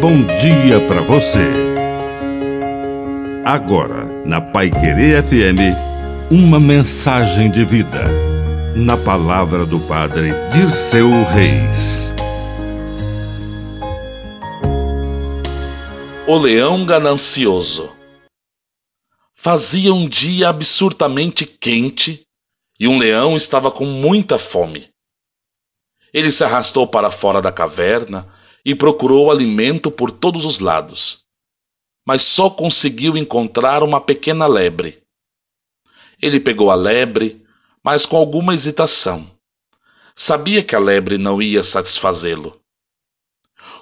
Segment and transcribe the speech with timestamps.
[0.00, 1.44] bom dia para você.
[3.44, 5.76] Agora, na Pai Querer FM,
[6.30, 8.04] uma mensagem de vida.
[8.74, 12.08] Na palavra do Padre Dirceu Reis.
[16.26, 17.92] O leão ganancioso.
[19.34, 22.26] Fazia um dia absurdamente quente
[22.78, 24.88] e um leão estava com muita fome.
[26.10, 31.24] Ele se arrastou para fora da caverna e procurou alimento por todos os lados,
[32.06, 35.02] mas só conseguiu encontrar uma pequena lebre.
[36.20, 37.44] Ele pegou a lebre,
[37.82, 39.30] mas com alguma hesitação.
[40.14, 42.60] Sabia que a lebre não ia satisfazê-lo.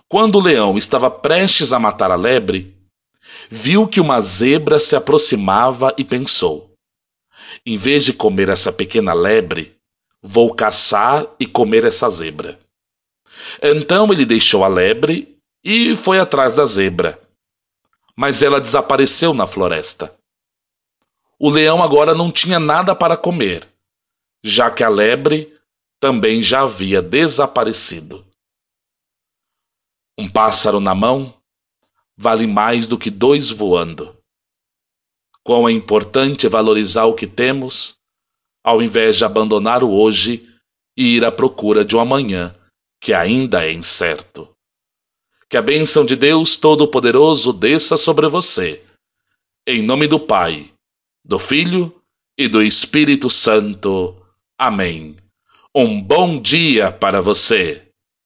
[0.09, 2.77] Quando o leão estava prestes a matar a lebre,
[3.51, 6.73] viu que uma zebra se aproximava e pensou:
[7.67, 9.77] em vez de comer essa pequena lebre,
[10.23, 12.59] vou caçar e comer essa zebra.
[13.63, 17.21] Então ele deixou a lebre e foi atrás da zebra.
[18.17, 20.17] Mas ela desapareceu na floresta.
[21.39, 23.69] O leão agora não tinha nada para comer,
[24.43, 25.57] já que a lebre
[26.01, 28.25] também já havia desaparecido.
[30.19, 31.35] Um pássaro na mão
[32.17, 34.17] vale mais do que dois voando.
[35.45, 37.97] Quão é importante valorizar o que temos,
[38.65, 40.45] ao invés de abandonar o hoje
[40.97, 42.58] e ir à procura de um amanhã
[43.09, 44.55] que ainda é incerto.
[45.49, 48.85] Que a bênção de Deus Todo-Poderoso desça sobre você.
[49.67, 50.71] Em nome do Pai,
[51.25, 52.03] do Filho
[52.37, 54.15] e do Espírito Santo.
[54.59, 55.17] Amém.
[55.75, 57.88] Um bom dia para você.